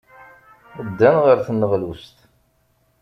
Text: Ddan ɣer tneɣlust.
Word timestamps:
Ddan 0.87 1.15
ɣer 1.23 1.37
tneɣlust. 1.47 2.17